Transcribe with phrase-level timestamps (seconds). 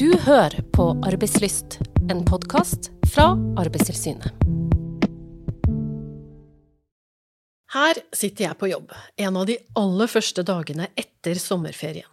[0.00, 1.74] Du hører på Arbeidslyst,
[2.08, 4.30] en podkast fra Arbeidstilsynet.
[7.74, 12.08] Her sitter jeg på jobb, en av de aller første dagene etter sommerferien.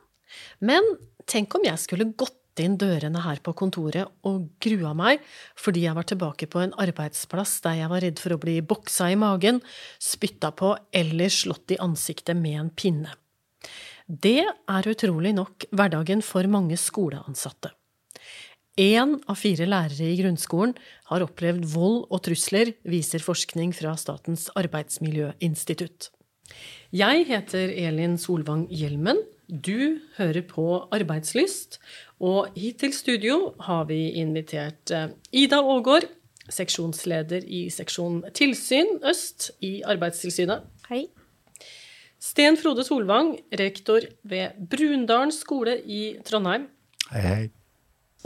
[0.60, 0.84] Men
[1.32, 5.24] tenk om jeg skulle gått inn dørene her på kontoret og grua meg
[5.56, 9.14] fordi jeg var tilbake på en arbeidsplass der jeg var redd for å bli boksa
[9.14, 9.64] i magen,
[9.96, 13.16] spytta på eller slått i ansiktet med en pinne.
[14.08, 17.74] Det er utrolig nok hverdagen for mange skoleansatte.
[18.80, 20.76] Én av fire lærere i grunnskolen
[21.10, 26.12] har opplevd vold og trusler, viser forskning fra Statens arbeidsmiljøinstitutt.
[26.96, 29.20] Jeg heter Elin Solvang Hjelmen.
[29.50, 31.82] Du hører på Arbeidslyst,
[32.24, 36.08] og hit til studio har vi invitert eh, Ida Aagaard,
[36.48, 40.64] seksjonsleder i seksjon tilsyn øst i Arbeidstilsynet.
[40.88, 41.08] Hei.
[42.28, 46.66] Sten Frode Solvang, rektor ved Brundalen skole i Trondheim.
[47.14, 47.44] Hei, hei.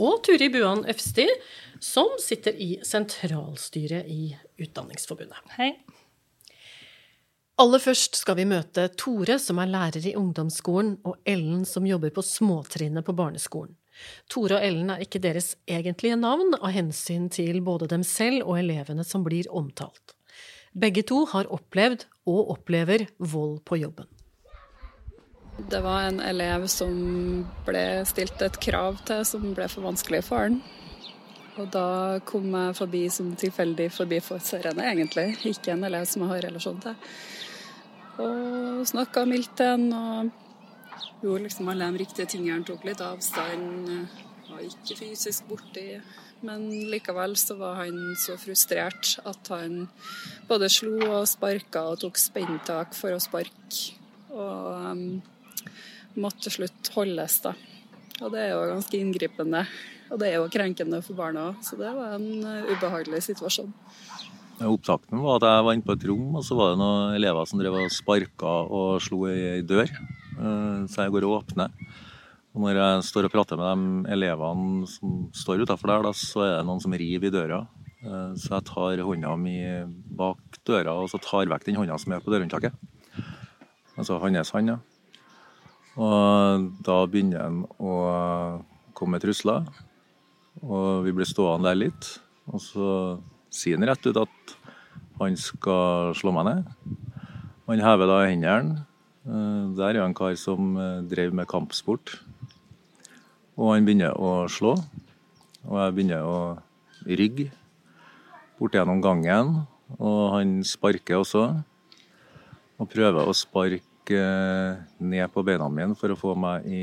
[0.02, 1.28] Og Turi Buan Øfsti,
[1.78, 5.38] som sitter i sentralstyret i Utdanningsforbundet.
[5.54, 5.68] Hei.
[7.62, 12.10] Aller først skal vi møte Tore, som er lærer i ungdomsskolen, og Ellen, som jobber
[12.16, 13.76] på småtrinnet på barneskolen.
[14.32, 18.58] Tore og Ellen er ikke deres egentlige navn, av hensyn til både dem selv og
[18.64, 20.16] elevene som blir omtalt.
[20.72, 24.08] Begge to har opplevd, og opplever, vold på jobben.
[25.70, 26.92] Det var en elev som
[27.66, 30.62] ble stilt et krav til som ble for vanskelig for han.
[31.60, 35.26] Og da kom jeg forbi som tilfeldig forbiførende, egentlig.
[35.50, 36.96] Ikke en elev som jeg har relasjon til.
[38.22, 40.32] Og snakka mildt til han og
[41.22, 42.56] gjorde liksom alle de riktige tingene.
[42.56, 44.08] Han tok litt avstand,
[44.48, 45.86] var ikke fysisk borti.
[46.46, 49.86] Men likevel så var han så frustrert at han
[50.48, 53.96] både slo og sparka og tok spenntak for å sparke.
[54.32, 55.04] Og um,
[56.18, 57.54] måtte til slutt holdes, da.
[58.22, 59.64] Og det er jo ganske inngripende.
[60.12, 63.72] Og det er jo krenkende for barna òg, så det var en uh, ubehagelig situasjon.
[64.62, 67.48] Opptakten var at jeg var inne på et rom, og så var det noen elever
[67.48, 69.90] som drev og sparka og slo i ei dør.
[69.90, 71.72] Eh, så jeg går og åpner.
[72.52, 76.44] Og når jeg står og prater med de elevene som står utafor der, da, så
[76.44, 77.62] er det noen som river i døra.
[78.02, 79.56] Eh, så jeg tar hånda mi
[80.18, 82.76] bak døra og så tar vekk den hånda som er på dørhåndtaket.
[83.96, 84.78] Altså hans hånd, ja.
[86.00, 87.94] Og da begynner han å
[88.96, 89.66] komme med trusler.
[90.60, 92.08] Og vi blir stående der litt.
[92.52, 92.88] Og så
[93.52, 94.56] sier han rett ut at
[95.20, 96.72] han skal slå meg ned.
[97.68, 98.84] Han hever da hendene.
[99.22, 102.16] Eh, der er en kar som eh, drev med kampsport.
[103.62, 104.74] Og han begynner å slå.
[105.68, 106.38] Og jeg begynner å
[107.06, 107.46] rygge
[108.58, 109.60] bort gjennom gangen.
[110.02, 111.44] Og han sparker også.
[112.82, 116.82] Og prøver å sparke eh, ned på beina mine for å få meg i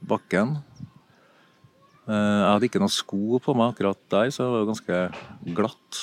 [0.00, 0.56] bakken.
[2.04, 4.96] Jeg hadde ikke noen sko på meg akkurat der, så det var ganske
[5.56, 6.00] glatt.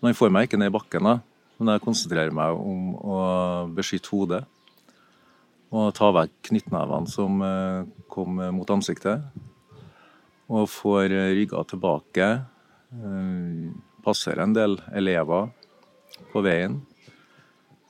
[0.00, 1.18] Men han får meg ikke ned i bakken, da.
[1.58, 3.18] Men jeg konsentrerer meg om å
[3.76, 4.40] beskytte hodet.
[5.74, 9.24] Og ta vekk knyttnevene som eh, kom mot ansiktet.
[10.46, 12.26] Og får rygga tilbake.
[14.04, 15.48] Passer en del elever
[16.30, 16.76] på veien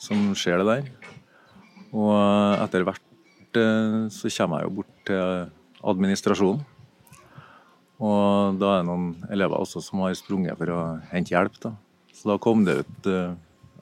[0.01, 0.87] som ser det der.
[1.95, 2.15] Og
[2.63, 5.51] etter hvert eh, så kommer jeg jo bort til
[5.85, 6.63] administrasjonen.
[8.05, 10.81] Og da er det noen elever også som har sprunget for å
[11.13, 11.61] hente hjelp.
[11.63, 11.75] da.
[12.15, 13.09] Så da kom det ut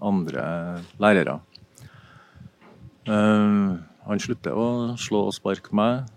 [0.03, 0.45] andre
[1.01, 1.39] lærere.
[3.09, 4.67] Uh, han slutter å
[5.01, 6.09] slå og sparke meg,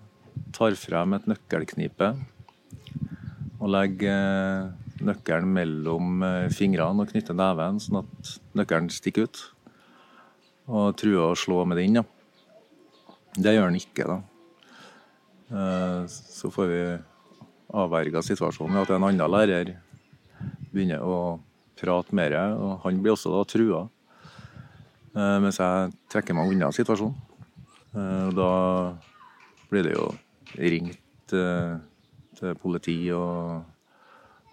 [0.55, 2.11] tar frem et nøkkelknipe
[3.59, 4.71] og legger
[5.05, 9.41] nøkkelen mellom fingrene og knytter neven, sånn at nøkkelen stikker ut.
[10.65, 11.99] Og truer å slå med den.
[11.99, 12.05] Ja.
[13.35, 14.21] Det gjør han ikke, da.
[15.45, 16.79] Uh, så får vi
[17.75, 19.75] avverga situasjonen ved at en annen lærer
[20.71, 21.17] begynner å
[21.79, 22.35] prate mer.
[22.55, 23.81] og Han blir også da trua,
[25.15, 27.15] eh, mens jeg trekker meg unna situasjonen.
[27.95, 28.51] Eh, da
[29.71, 30.09] blir det jo
[30.59, 31.73] ringt eh,
[32.35, 33.65] til politi og,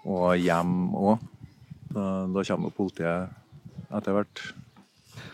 [0.07, 1.29] og hjem òg.
[1.93, 4.45] Da, da kommer politiet etter hvert.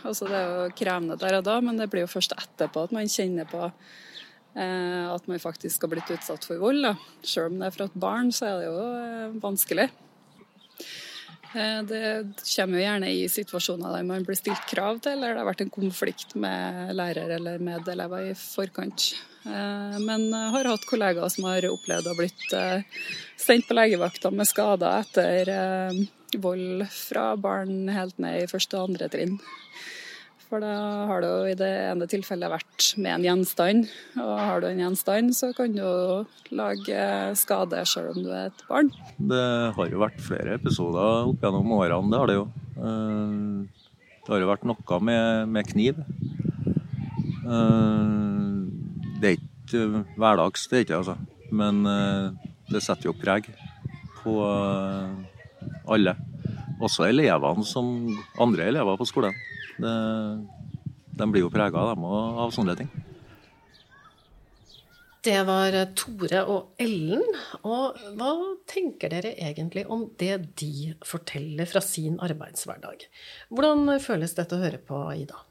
[0.02, 2.94] Altså, det er jo krevende der og da, men det blir jo først etterpå at
[2.94, 3.68] man kjenner på
[4.58, 6.82] Eh, at man faktisk har blitt utsatt for vold.
[6.82, 6.94] Da.
[7.22, 9.88] Selv om det er fra et barn, så er det jo vanskelig.
[11.54, 12.02] Eh, det
[12.42, 15.64] kommer jo gjerne i situasjoner der man blir stilt krav til, eller det har vært
[15.64, 19.12] en konflikt med lærer eller medelever i forkant.
[19.48, 22.50] Men jeg har hatt kollegaer som har opplevd å ha blitt
[23.40, 25.48] sendt på legevakta med skader etter
[26.36, 29.38] vold fra barn helt ned i første og andre trinn.
[30.48, 34.68] For da har du i det ene tilfellet vært med en gjenstand, og har du
[34.70, 36.24] en gjenstand, så kan du
[36.56, 37.00] lage
[37.36, 38.88] skade selv om du er et barn.
[39.20, 39.42] Det
[39.76, 42.46] har jo vært flere episoder opp gjennom årene, det har det jo.
[42.80, 43.84] Eh,
[44.24, 46.00] det har jo vært noe med, med kniv.
[47.44, 48.08] Eh,
[49.20, 49.84] det er ikke
[50.16, 51.18] hverdags, det er ikke altså.
[51.52, 53.52] Men eh, det setter jo preg
[54.22, 54.40] på
[55.88, 56.16] alle.
[56.80, 57.92] Også elevene som
[58.40, 59.36] andre elever på skolen.
[59.78, 59.94] Det,
[61.18, 62.90] de blir jo prega av sånne ting.
[65.28, 67.24] Det var Tore og Ellen.
[67.66, 68.30] Og hva
[68.70, 73.02] tenker dere egentlig om det de forteller fra sin arbeidshverdag?
[73.50, 75.42] Hvordan føles dette å høre på, Ida?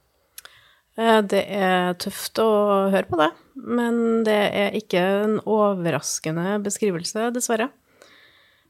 [0.97, 2.49] Eh, det er tøft å
[2.93, 7.69] høre på det, men det er ikke en overraskende beskrivelse, dessverre.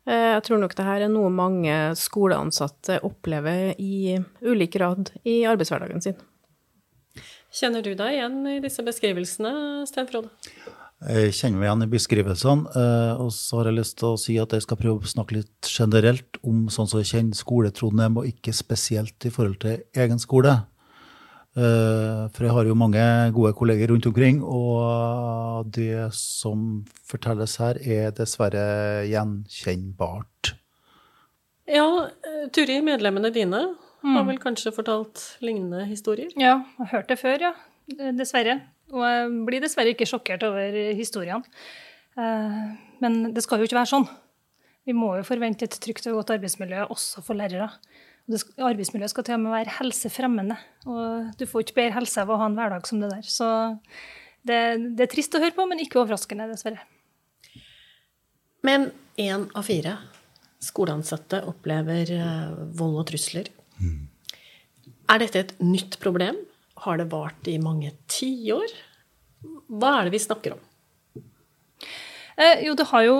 [0.07, 4.15] Eh, jeg tror nok det her er noe mange skoleansatte opplever i
[4.45, 6.17] ulik grad i arbeidshverdagen sin.
[7.57, 9.51] Kjenner du deg igjen i disse beskrivelsene,
[9.89, 10.31] Sten Frode?
[10.97, 14.37] Jeg kjenner meg igjen i beskrivelsene, eh, og så har jeg lyst til å si
[14.41, 18.17] at jeg skal prøve å snakke litt generelt om sånn som jeg kjenner skole Trondheim,
[18.17, 20.55] og ikke spesielt i forhold til egen skole.
[21.57, 27.79] Eh, for jeg har jo mange gode kolleger rundt omkring, og det som fortelles her,
[27.81, 30.53] er dessverre gjenkjennbart.
[31.67, 33.63] Ja, eh, Turi, medlemmene dine
[34.05, 34.29] har mm.
[34.29, 36.29] vel kanskje fortalt lignende historier?
[36.37, 37.53] Ja, jeg har hørt det før, ja.
[38.13, 38.59] Dessverre.
[38.93, 41.41] Og jeg blir dessverre ikke sjokkert over historiene.
[42.17, 42.61] Eh,
[43.01, 44.07] men det skal jo ikke være sånn.
[44.87, 47.71] Vi må jo forvente et trygt og godt arbeidsmiljø også for lærere.
[48.27, 50.57] Arbeidsmiljøet skal til og med være helsefremmende.
[50.89, 53.23] Og du får ikke bedre helse av å ha en hverdag som det der.
[53.23, 53.47] Så
[54.47, 54.59] det,
[54.99, 56.83] det er trist å høre på, men ikke overraskende, dessverre.
[58.67, 58.89] Men
[59.21, 59.95] én av fire
[60.63, 63.49] skoleansatte opplever eh, vold og trusler.
[63.79, 64.07] Mm.
[65.13, 66.39] Er dette et nytt problem?
[66.83, 68.73] Har det vart i mange tiår?
[69.71, 70.63] Hva er det vi snakker om?
[72.37, 73.15] Eh, jo, det har jo,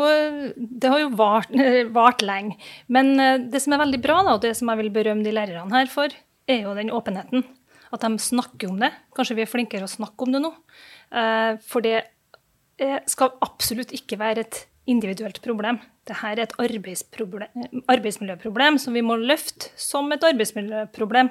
[0.56, 1.50] det har jo vart,
[1.98, 2.58] vart, lenge.
[2.94, 5.34] Men eh, det som er veldig bra, da, og det som jeg vil berømme de
[5.34, 6.10] lærerne her for,
[6.48, 7.42] er jo den åpenheten.
[7.94, 8.92] At de snakker om det.
[9.16, 10.52] Kanskje vi er flinkere å snakke om det nå.
[11.16, 11.98] Eh, for det
[13.10, 15.80] skal absolutt ikke være et individuelt problem.
[16.06, 21.30] Dette er et arbeidsmiljøproblem som vi må løfte som et arbeidsmiljøproblem.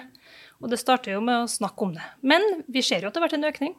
[0.59, 2.03] Og det starter jo med å snakke om det.
[2.27, 3.75] Men vi ser jo at det har vært en økning.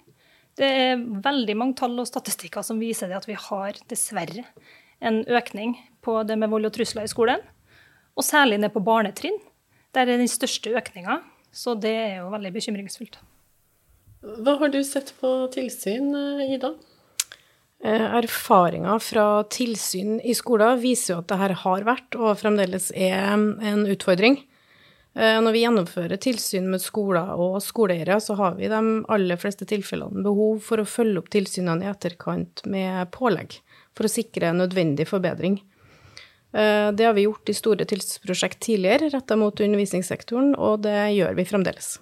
[0.58, 4.46] Det er veldig mange tall og statistikker som viser det at vi har dessverre
[5.06, 7.44] en økning på det med vold og trusler i skolen.
[8.18, 9.38] Og særlig ned på barnetrinn.
[9.94, 11.22] Der er den største økninga.
[11.54, 13.20] Så det er jo veldig bekymringsfullt.
[14.44, 16.10] Hva har du sett på tilsyn,
[16.50, 16.74] Ida?
[17.86, 23.38] Eh, Erfaringer fra tilsyn i skolen viser jo at dette har vært og fremdeles er
[23.38, 24.40] en utfordring.
[25.18, 29.40] Eh, når vi gjennomfører tilsyn med skoler og skoleeiere, så har vi i de aller
[29.42, 33.56] fleste tilfellene behov for å følge opp tilsynene i etterkant med pålegg,
[33.98, 35.58] for å sikre nødvendig forbedring.
[36.54, 41.34] Eh, det har vi gjort i store tilsynsprosjekt tidligere retta mot undervisningssektoren, og det gjør
[41.40, 41.96] vi fremdeles.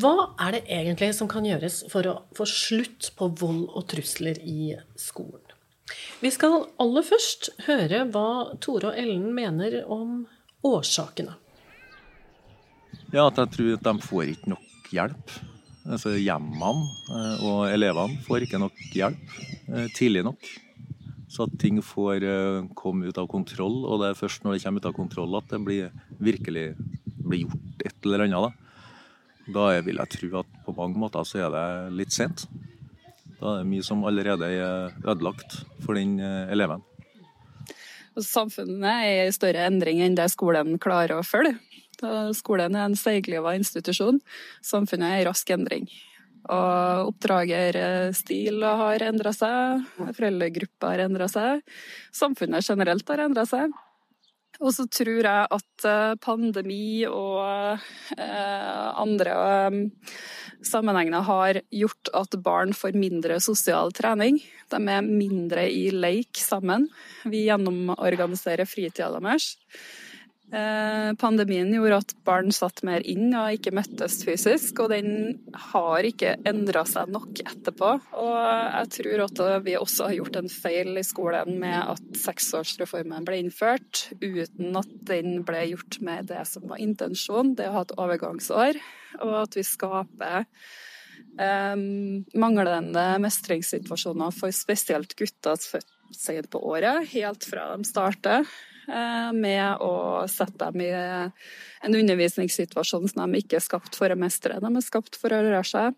[0.00, 4.40] Hva er det egentlig som kan gjøres for å få slutt på vold og trusler
[4.40, 5.44] i skolen?
[6.20, 10.26] Vi skal aller først høre hva Tore og Ellen mener om
[10.66, 11.36] årsakene?
[13.12, 15.34] Ja, at jeg tror at de får ikke nok hjelp.
[15.88, 19.36] Altså Hjemmene eh, og elevene får ikke nok hjelp
[19.72, 20.50] eh, tidlig nok.
[21.28, 24.64] Så at ting får eh, komme ut av kontroll, og det er først når det
[24.64, 26.66] kommer ut av kontroll at det blir, virkelig
[27.24, 28.64] blir gjort et eller annet.
[29.48, 31.66] Da, da vil jeg tro at på mange måter så er det
[32.02, 32.44] litt sent.
[33.38, 36.84] Da er det mye som allerede er ødelagt for den eleven.
[38.24, 41.56] Samfunnet er i større endring enn det skolen klarer å følge.
[42.36, 44.20] Skolen er en seigliva institusjon.
[44.64, 45.88] Samfunnet er i rask endring.
[46.48, 51.64] Og oppdragerstil har endra seg, foreldregrupper har endra seg,
[52.14, 53.74] samfunnet generelt har endra seg.
[54.58, 57.78] Og så tror jeg at eh, pandemi og
[58.16, 59.34] eh, andre
[59.68, 59.76] eh,
[60.66, 64.40] sammenhengene har gjort at barn får mindre sosial trening.
[64.72, 66.88] De er mindre i leik sammen.
[67.22, 69.52] Vi gjennomorganiserer fritida deres.
[70.48, 75.10] Eh, pandemien gjorde at barn satt mer inn og ikke møttes fysisk, og den
[75.68, 77.90] har ikke endra seg nok etterpå.
[78.16, 83.28] Og jeg tror at vi også har gjort en feil i skolen med at seksårsreformen
[83.28, 87.84] ble innført, uten at den ble gjort med det som var intensjonen, det å ha
[87.84, 88.80] et overgangsår,
[89.20, 90.48] og at vi skaper
[91.36, 98.48] um, manglende mestringssituasjoner for spesielt gutter født sent på året, helt fra de starter.
[98.88, 104.18] Eh, med å sette dem i en undervisningssituasjon som de ikke er skapt for å
[104.18, 104.60] mestre.
[104.60, 105.96] De er skapt for å røre seg.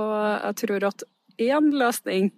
[0.00, 1.04] Og jeg tror at
[1.42, 2.30] én løsning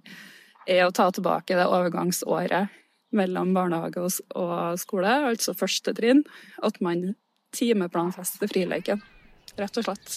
[0.67, 2.73] er å ta tilbake det overgangsåret
[3.15, 4.03] mellom barnehage
[4.35, 6.25] og skole, altså første trinn.
[6.67, 7.13] At man
[7.55, 9.03] timeplanfester frileken,
[9.59, 10.17] rett og slett.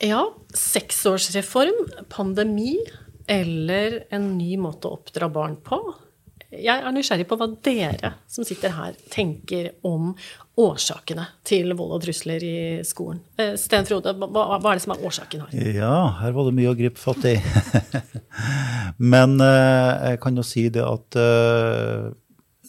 [0.00, 0.22] Ja,
[0.56, 2.78] seksårsreform, pandemi
[3.28, 5.76] eller en ny måte å oppdra barn på.
[6.50, 10.08] Jeg er nysgjerrig på hva dere som sitter her, tenker om
[10.58, 13.20] årsakene til vold og trusler i skolen.
[13.38, 15.68] Eh, Sten Frode, hva, hva er det som er årsaken her?
[15.78, 17.36] Ja, her var det mye å gripe fatt i.
[19.14, 22.10] Men eh, jeg kan jo si det at eh,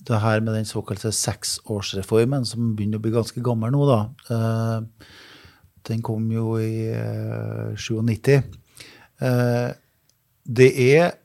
[0.05, 3.99] det her med den såkalte seksårsreformen, som begynner å bli ganske gammel nå, da.
[5.89, 6.89] Den kom jo i
[7.77, 8.41] 97.
[10.41, 11.20] Det er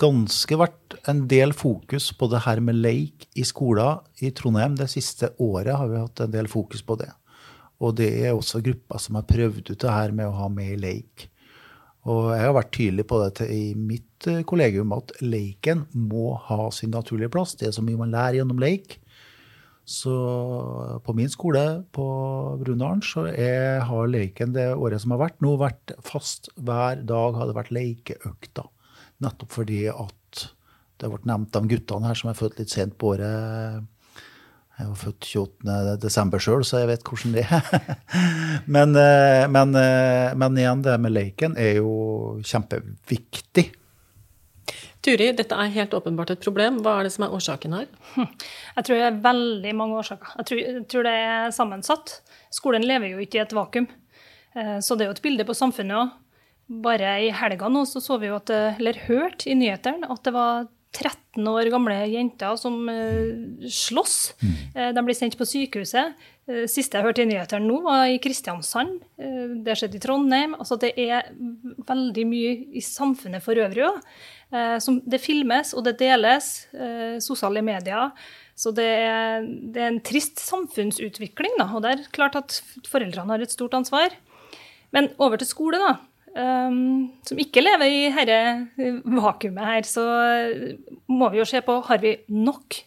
[0.00, 4.76] ganske vært en del fokus på det her med leik i skolen i Trondheim.
[4.78, 7.10] Det siste året har vi hatt en del fokus på det.
[7.80, 10.80] Og det er også grupper som har prøvd ut det her med å ha med
[10.82, 11.28] leik.
[12.08, 16.70] Og jeg har vært tydelig på det i mitt eh, kollegium at leiken må ha
[16.72, 17.54] sin naturlige plass.
[17.60, 18.96] Det er så mye man lærer gjennom leik.
[19.90, 20.14] Så
[21.04, 21.62] på min skole
[21.92, 22.06] på
[22.60, 26.48] Brunaren så er, har leiken det året som har vært, nå vært fast.
[26.56, 28.68] Hver dag har det vært leikeøkter.
[29.24, 30.44] Nettopp fordi at
[31.00, 33.88] det ble nevnt de guttene her som er født litt sent på året.
[34.80, 36.38] Jeg var født 28.12.
[36.40, 37.66] sjøl, så jeg vet hvordan det er.
[38.76, 41.92] men, eh, men, eh, men, igjen, det med leiken er jo
[42.40, 43.66] kjempeviktig.
[45.04, 46.80] Turi, dette er helt åpenbart et problem.
[46.84, 47.86] Hva er det som er årsaken her?
[48.76, 50.34] Jeg tror det er veldig mange årsaker.
[50.40, 52.16] Jeg tror, jeg tror det er sammensatt.
[52.52, 53.88] Skolen lever jo ikke i et vakuum.
[54.56, 56.16] Eh, så det er jo et bilde på samfunnet òg.
[56.70, 60.34] Bare i helga nå så, så vi jo at, eller hørte i nyhetene at det
[60.36, 64.16] var 13 år gamle jenter som uh, slåss.
[64.42, 64.54] Mm.
[64.74, 66.18] Uh, de blir sendt på sykehuset.
[66.66, 68.96] Siste jeg hørte i nyhetene nå, var i Kristiansand.
[69.62, 70.56] det skjedde i Trondheim.
[70.58, 71.28] Altså det er
[71.86, 74.00] veldig mye i samfunnet for øvrig òg.
[75.06, 76.66] det filmes og det deles.
[77.22, 78.10] sosiale medier.
[78.58, 81.70] Så det er, det er, en trist samfunnsutvikling, da.
[81.70, 82.58] Og det er klart at
[82.90, 84.10] foreldrene har et stort ansvar.
[84.90, 86.00] Men over til skole, da
[86.36, 90.04] um, som ikke lever i dette vakuumet her, så
[91.10, 92.80] må vi jo se på har vi nok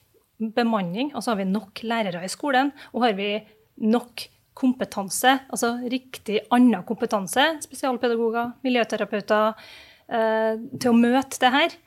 [0.53, 3.31] bemanning, altså har vi nok lærere i skolen, og har vi
[3.83, 9.57] nok kompetanse, altså riktig annen kompetanse, spesialpedagoger, miljøterapeuter,
[10.13, 11.79] uh, til å møte det her.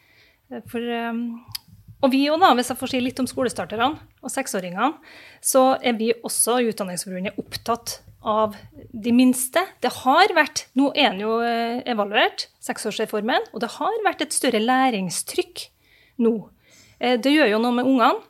[0.71, 1.23] For, um,
[2.05, 4.93] og vi òg, hvis jeg får si litt om skolestarterne og seksåringene,
[5.43, 8.57] så er vi også i Utdanningsforbundet opptatt av
[8.93, 9.63] de minste.
[9.81, 14.37] Det har vært, Nå er den jo eh, evaluert, seksårsreformen, og det har vært et
[14.37, 15.69] større læringstrykk
[16.27, 16.35] nå.
[16.99, 18.27] Eh, det gjør jo noe med ungene.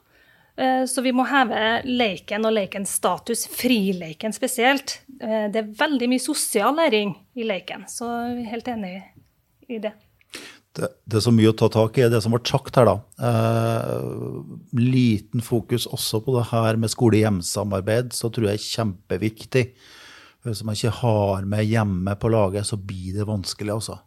[0.57, 5.00] Eh, så vi må heve leken og lekens status, frileken spesielt.
[5.17, 8.97] Det er veldig mye sosial læring i leken, så vi er helt enig
[9.73, 9.97] i det.
[10.76, 12.88] Det, det, er så mye å ta tak i, er det som ble sagt her,
[12.88, 12.97] da.
[13.28, 14.00] Eh,
[14.76, 19.64] liten fokus også på det her med skole-hjem-samarbeid, så tror jeg er kjempeviktig.
[20.45, 23.99] Hvis man ikke har med hjemme på laget, så blir det vanskelig, altså.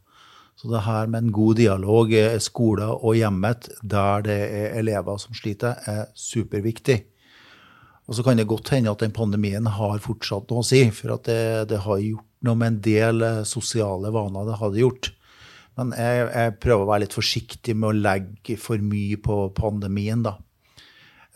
[0.60, 2.12] Så det her med en god dialog
[2.44, 7.00] skole og hjemmet der det er elever som sliter, er superviktig.
[8.10, 11.16] Og så kan det godt hende at den pandemien har fortsatt noe å si, for
[11.24, 14.50] det, det har gjort noe med en del sosiale vaner.
[14.50, 15.12] det hadde gjort.
[15.80, 20.26] Men jeg, jeg, prøver å være litt forsiktig med å legge for mye på pandemien,
[20.26, 20.36] da.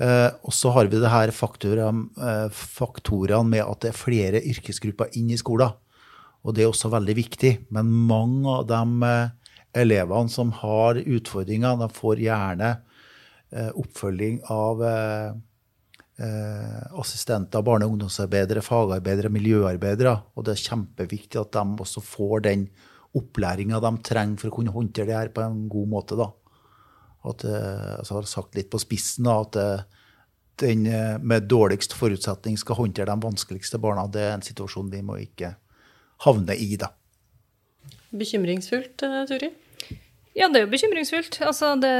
[0.01, 4.41] Eh, og så har vi det her faktorene, eh, faktorene med at det er flere
[4.41, 5.77] yrkesgrupper inn i skolen.
[6.43, 7.53] Og det er også veldig viktig.
[7.71, 9.53] Men mange av de eh,
[9.85, 12.75] elevene som har utfordringer, de får gjerne
[13.53, 14.87] eh, oppfølging av
[16.93, 20.13] assistenter, barne- og ungdomsarbeidere, fagarbeidere, miljøarbeidere.
[20.37, 22.67] Og det er kjempeviktig at de også får den
[23.17, 26.17] opplæringa de trenger for å kunne håndtere det her på en god måte.
[26.19, 26.29] da.
[27.23, 29.83] At, eh, altså, jeg har sagt litt på spissen da, at eh,
[30.63, 34.07] den eh, med dårligst forutsetning skal håndtere de vanskeligste barna.
[34.11, 35.55] Det er en situasjon vi må ikke
[36.25, 36.91] havne i, da.
[38.13, 39.49] Bekymringsfullt, Turi?
[40.33, 41.37] Ja, det er jo bekymringsfullt.
[41.45, 41.93] Altså, det,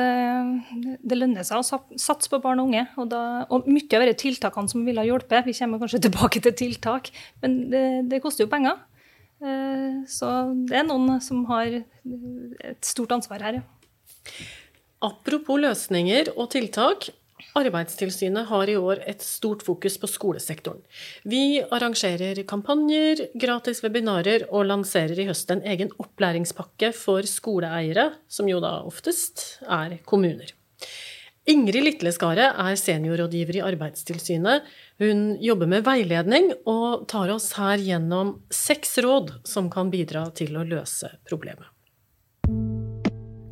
[1.05, 2.88] det, lønner seg å satse på barn og unge.
[2.98, 3.22] Og, da,
[3.53, 7.12] og mye av de tiltakene som ville ha hjulpet, vi kommer kanskje tilbake til tiltak,
[7.43, 8.82] men det, det koster jo penger.
[9.43, 10.29] Eh, så
[10.67, 13.65] det er noen som har et stort ansvar her, ja.
[15.03, 17.09] Apropos løsninger og tiltak.
[17.59, 20.79] Arbeidstilsynet har i år et stort fokus på skolesektoren.
[21.27, 28.47] Vi arrangerer kampanjer, gratis webinarer og lanserer i høst en egen opplæringspakke for skoleeiere, som
[28.50, 30.55] jo da oftest er kommuner.
[31.43, 34.63] Ingrid Litleskaret er seniorrådgiver i Arbeidstilsynet.
[35.03, 40.55] Hun jobber med veiledning og tar oss her gjennom seks råd som kan bidra til
[40.55, 41.67] å løse problemet.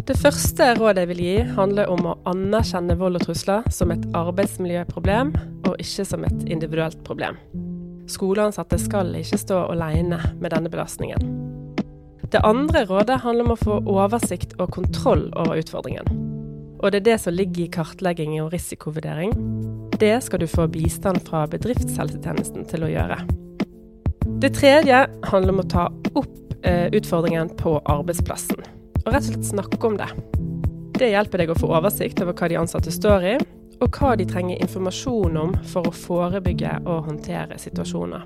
[0.08, 4.08] Det første rådet jeg vil gi, handler om å anerkjenne vold og trusler som et
[4.18, 5.36] arbeidsmiljøproblem,
[5.68, 7.38] og ikke som et individuelt problem.
[8.12, 11.32] Skoleansatte skal ikke stå alene med denne belastningen.
[12.32, 16.31] Det andre rådet handler om å få oversikt og kontroll over utfordringen.
[16.82, 19.36] Og det er det som ligger i kartlegging og risikovurdering.
[20.02, 23.20] Det skal du få bistand fra bedriftshelsetjenesten til å gjøre.
[24.42, 25.86] Det tredje handler om å ta
[26.18, 28.66] opp eh, utfordringen på arbeidsplassen,
[29.04, 30.10] og rett og slett snakke om det.
[30.98, 33.38] Det hjelper deg å få oversikt over hva de ansatte står i,
[33.82, 38.26] og hva de trenger informasjon om for å forebygge og håndtere situasjoner.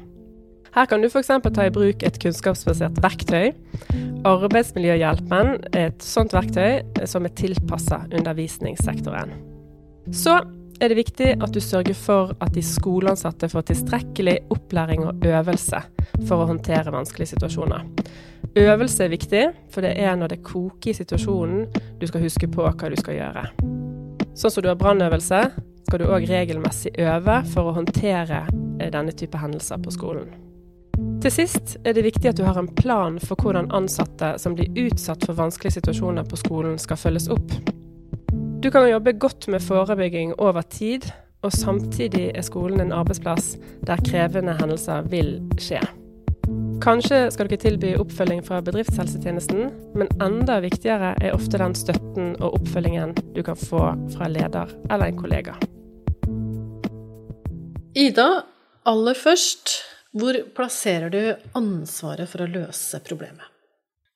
[0.76, 1.30] Her kan du f.eks.
[1.56, 3.54] ta i bruk et kunnskapsbasert verktøy.
[4.28, 9.32] Arbeidsmiljøhjelpen er et sånt verktøy som er tilpassa undervisningssektoren.
[10.12, 10.36] Så
[10.84, 15.80] er det viktig at du sørger for at de skoleansatte får tilstrekkelig opplæring og øvelse
[16.28, 17.86] for å håndtere vanskelige situasjoner.
[18.60, 21.70] Øvelse er viktig, for det er når det koker i situasjonen
[22.02, 23.46] du skal huske på hva du skal gjøre.
[24.36, 25.42] Sånn som du har brannøvelse,
[25.86, 28.44] skal du òg regelmessig øve for å håndtere
[28.82, 30.34] eh, denne type hendelser på skolen.
[31.26, 34.70] Til sist er det viktig at du har en plan for hvordan ansatte som blir
[34.78, 37.56] utsatt for vanskelige situasjoner på skolen, skal følges opp.
[38.62, 41.08] Du kan jobbe godt med forebygging over tid,
[41.42, 43.56] og samtidig er skolen en arbeidsplass
[43.90, 45.82] der krevende hendelser vil skje.
[46.86, 52.60] Kanskje skal dere tilby oppfølging fra bedriftshelsetjenesten, men enda viktigere er ofte den støtten og
[52.60, 53.82] oppfølgingen du kan få
[54.14, 55.58] fra leder eller en kollega.
[57.98, 58.30] Ida,
[58.86, 59.80] aller først,
[60.16, 61.22] hvor plasserer du
[61.58, 63.52] ansvaret for å løse problemet?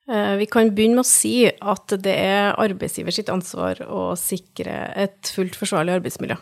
[0.09, 4.93] Eh, vi kan begynne med å si at det er arbeidsgiver sitt ansvar å sikre
[4.97, 6.39] et fullt forsvarlig arbeidsmiljø.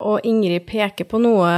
[0.00, 1.50] Og Ingrid peker på noe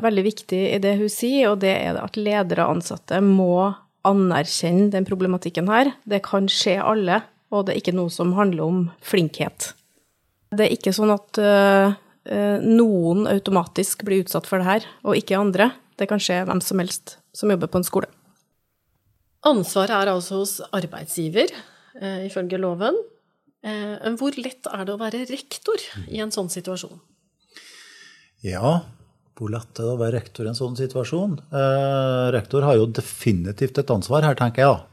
[0.00, 3.74] veldig viktig i det hun sier, og det er at ledere og ansatte må
[4.08, 5.92] anerkjenne den problematikken her.
[6.08, 7.20] Det kan skje alle,
[7.52, 9.74] og det er ikke noe som handler om flinkhet.
[10.48, 11.92] Det er ikke sånn at uh,
[12.64, 15.68] noen automatisk blir utsatt for det her, og ikke andre.
[16.00, 18.08] Det kan skje hvem som helst som jobber på en skole.
[19.46, 21.52] Ansvaret er altså hos arbeidsgiver,
[22.00, 22.96] uh, ifølge loven.
[23.60, 26.96] Uh, hvor lett er det å være rektor i en sånn situasjon?
[28.44, 28.80] Ja,
[29.40, 31.38] hvor lett er det å være rektor i en sånn situasjon?
[31.48, 34.74] Eh, rektor har jo definitivt et ansvar her, tenker jeg.
[34.74, 34.86] da.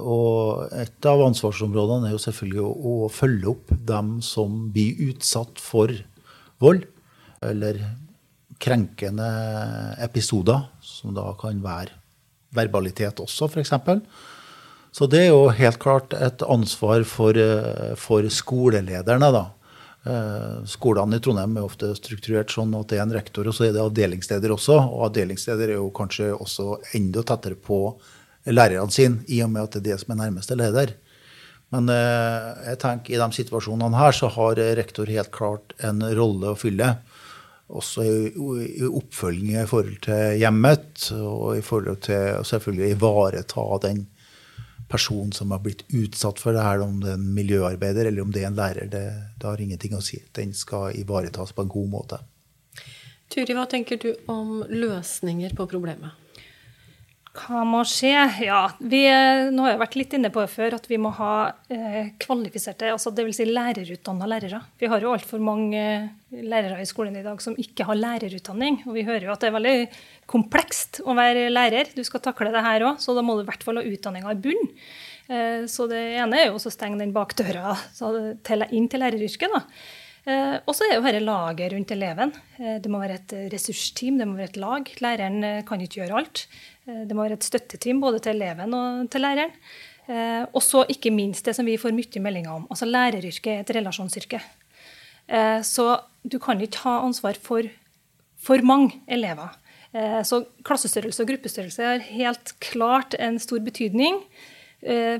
[0.00, 5.58] Og et av ansvarsområdene er jo selvfølgelig å, å, følge opp dem som blir utsatt
[5.58, 5.90] for
[6.62, 6.86] vold,
[7.42, 7.82] eller
[8.60, 9.30] krenkende
[10.04, 11.96] episoder, som da kan være
[12.54, 13.72] verbalitet også, f.eks.
[14.90, 19.46] Så det er jo helt klart et ansvar for, eh, for skolelederne, da
[20.00, 23.66] Eh, skolene i Trondheim er ofte strukturert sånn at det er en rektor, og så
[23.66, 24.78] er det avdelingsleder også.
[24.88, 27.82] Og avdelingsleder er jo kanskje også enda tettere på
[28.48, 30.94] lærerne sine, i og med at det er det som er nærmeste leder.
[31.70, 36.54] Men eh, jeg tenker i de situasjonene her så har rektor helt klart en rolle
[36.54, 36.94] å fylle.
[37.70, 44.08] Også i, oppfølging i forhold til hjemmet, og i forhold til selvfølgelig ivareta den
[44.90, 48.32] personen som har blitt utsatt for det her, om det er en miljøarbeider eller om
[48.34, 49.04] det er en lærer, det,
[49.38, 50.18] det har ingenting å si.
[50.36, 52.18] Den skal ivaretas på en god måte.
[53.30, 56.18] Turi, hva tenker du om løsninger på problemet?
[57.30, 58.10] Hva må skje?
[58.42, 59.04] Ja, vi,
[59.54, 61.34] nå har jeg vært litt inne på det før at vi må ha
[61.70, 63.38] eh, kvalifiserte, altså dvs.
[63.38, 64.58] Si lærerutdanna lærere.
[64.82, 68.80] Vi har jo altfor mange eh, lærere i skolen i dag som ikke har lærerutdanning.
[68.90, 69.76] Og vi hører jo at det er veldig
[70.30, 71.94] komplekst å være lærer.
[71.94, 74.34] Du skal takle det her òg, så da må du i hvert fall ha utdanninga
[74.34, 74.74] i bunn.
[75.30, 77.78] Eh, så det ene er jo å stenge den bakdøra
[78.74, 79.54] inn til læreryrket.
[79.54, 79.62] da.
[80.28, 82.32] Eh, og så er jo dette laget rundt eleven.
[82.60, 84.90] Eh, det må være et ressursteam, det må være et lag.
[85.00, 86.44] Læreren eh, kan ikke gjøre alt.
[86.90, 89.52] Det må være et støtteteam både til eleven og til læreren.
[90.56, 92.64] Og så ikke minst det som vi får mye meldinger om.
[92.66, 94.40] altså Læreryrket er et relasjonsyrke.
[95.62, 95.84] Så
[96.26, 97.68] du kan ikke ha ansvar for
[98.42, 99.54] for mange elever.
[100.26, 104.18] Så klassestørrelse og gruppestørrelse har helt klart en stor betydning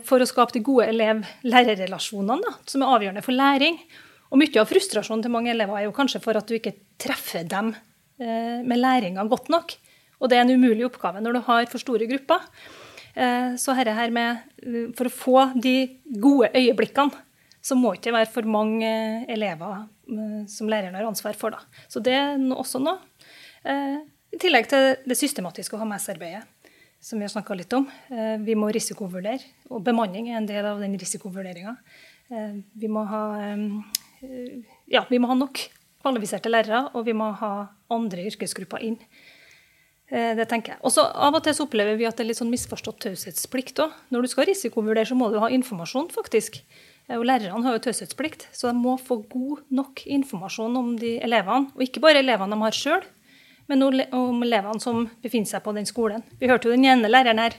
[0.03, 3.79] for å skape de gode elev-lærerrelasjonene, som er avgjørende for læring.
[4.31, 7.47] Og mye av frustrasjonen til mange elever er jo kanskje for at du ikke treffer
[7.49, 7.73] dem
[8.21, 9.73] med læringa godt nok.
[10.21, 12.45] Og det er en umulig oppgave når du har for store grupper.
[13.11, 17.11] Så så her med, eh, for å få de gode øyeblikkene,
[17.61, 19.89] så må det ikke være for mange eh, elever
[20.49, 21.51] som læreren har ansvar for.
[21.51, 21.59] Da.
[21.89, 22.99] Så det er også noe.
[24.33, 26.43] I tillegg til det systematiske å HMS-arbeidet,
[27.01, 27.85] som vi har snakka litt om.
[28.43, 31.77] Vi må risikovurdere, og bemanning er en del av den risikovurderinga.
[32.75, 33.23] Vi må ha
[34.91, 35.63] ja, vi må ha nok
[36.01, 37.53] kvalifiserte lærere, og vi må ha
[37.93, 38.99] andre yrkesgrupper inn.
[40.11, 40.83] Eh, det tenker jeg.
[40.83, 43.83] Og så Av og til så opplever vi at det er litt sånn misforstått taushetsplikt
[43.85, 43.95] òg.
[44.11, 46.61] Når du skal risikovurdere, så må du ha informasjon, faktisk.
[47.09, 51.19] Eh, og Lærerne har jo taushetsplikt, så de må få god nok informasjon om de
[51.23, 51.71] elevene.
[51.77, 53.07] Og ikke bare elevene de har sjøl,
[53.71, 56.25] men om elevene som befinner seg på den skolen.
[56.41, 57.55] Vi hørte jo den ene læreren her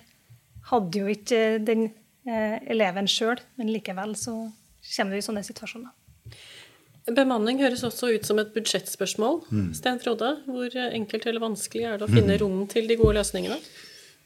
[0.69, 1.87] hadde jo ikke den
[2.27, 4.35] eh, eleven sjøl, men likevel så
[4.95, 5.91] kommer vi i sånne situasjoner.
[7.09, 9.39] Bemanning høres også ut som et budsjettspørsmål.
[9.49, 9.69] Mm.
[9.77, 12.41] Sten Frode, hvor enkelt eller vanskelig er det å finne mm.
[12.43, 13.57] rom til de gode løsningene?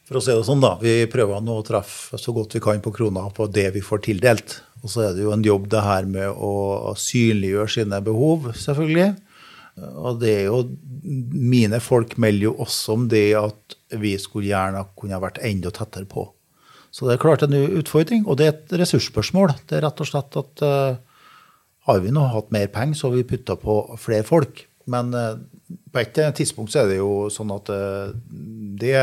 [0.06, 0.76] For å si det sånn, da.
[0.82, 4.04] Vi prøver nå å treffe så godt vi kan på krona på det vi får
[4.06, 4.60] tildelt.
[4.84, 9.16] Og så er det jo en jobb det her med å synliggjøre sine behov, selvfølgelig.
[9.76, 10.62] Og det er jo
[11.06, 16.08] Mine folk melder jo også om det at vi skulle gjerne kunne vært enda tettere
[16.10, 16.24] på.
[16.90, 19.54] Så det er klart en utfordring, og det er et ressursspørsmål.
[19.70, 20.98] Det er rett og slett at uh,
[21.86, 24.64] har vi nå hatt mer penger, så har vi putta på flere folk.
[24.92, 25.36] Men uh,
[25.94, 28.14] på et tidspunkt så er det jo sånn at uh,
[28.82, 28.98] det,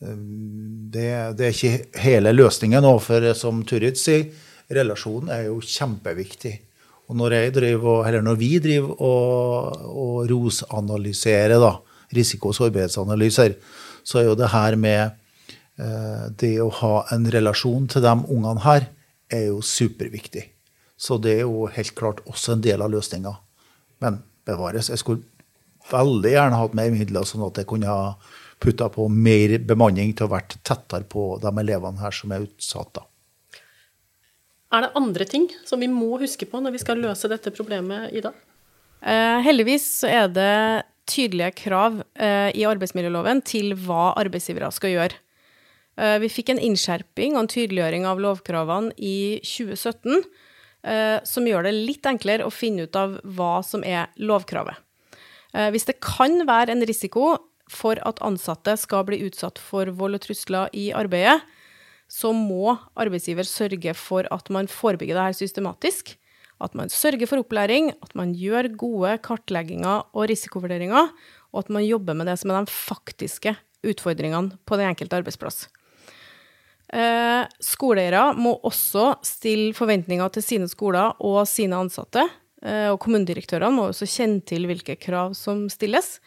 [0.00, 2.94] det, det, er ikke hele løsningen nå.
[3.04, 4.28] For som Turid sier,
[4.72, 6.54] relasjonen er jo kjempeviktig.
[7.08, 11.60] Og når, driver, når vi driver og, og ROS-analyserer,
[12.14, 13.56] risiko- og sårbarhetsanalyser,
[14.04, 15.02] så er jo det her med
[15.80, 18.88] eh, det å ha en relasjon til de ungene her,
[19.32, 20.46] er jo superviktig.
[21.04, 23.34] Så det er jo helt klart også en del av løsninga.
[24.04, 25.24] Men bevares, jeg skulle
[25.90, 28.14] veldig gjerne hatt mer midler, sånn at jeg kunne ha
[28.62, 32.94] putta på mer bemanning til å vært tettere på de elevene her som er utsatt.
[32.96, 33.04] da.
[34.74, 38.08] Er det andre ting som vi må huske på når vi skal løse dette problemet,
[38.16, 38.32] Ida?
[39.04, 40.56] Eh, heldigvis så er det
[41.10, 45.20] tydelige krav eh, i arbeidsmiljøloven til hva arbeidsgivere skal gjøre.
[46.00, 50.26] Eh, vi fikk en innskjerping og en tydeliggjøring av lovkravene i 2017 eh,
[51.24, 54.76] som gjør det litt enklere å finne ut av hva som er lovkravet.
[55.54, 57.36] Eh, hvis det kan være en risiko
[57.70, 61.40] for at ansatte skal bli utsatt for vold og trusler i arbeidet,
[62.10, 66.12] så må arbeidsgiver sørge for at man forebygger det her systematisk.
[66.62, 71.08] At man sørger for opplæring, at man gjør gode kartlegginger og risikovurderinger,
[71.54, 75.64] og at man jobber med det som er de faktiske utfordringene på den enkelte arbeidsplass.
[76.94, 82.22] Eh, skoleeiere må også stille forventninger til sine skoler og sine ansatte.
[82.64, 86.20] Eh, og kommunedirektørene må også kjenne til hvilke krav som stilles.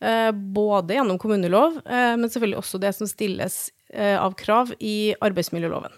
[0.00, 5.14] Eh, både gjennom kommunelov, eh, men selvfølgelig også det som stilles Eh, av krav i
[5.20, 5.92] arbeidsmiljøloven.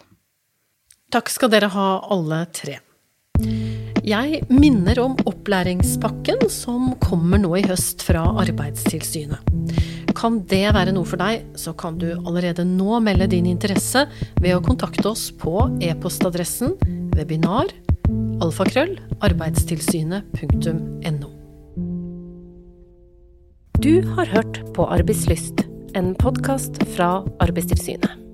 [1.12, 2.80] Takk skal dere ha, alle tre.
[4.04, 9.40] Jeg minner om opplæringspakken som kommer nå i høst fra Arbeidstilsynet.
[10.16, 14.06] Kan det være noe for deg, så kan du allerede nå melde din interesse
[14.40, 16.72] ved å kontakte oss på e-postadressen
[17.16, 17.68] webinar
[18.44, 21.32] alfakrøll arbeidstilsynet.no.
[23.76, 28.25] Du har hørt på Arbeidslyst en podkast fra Arbeidstilsynet.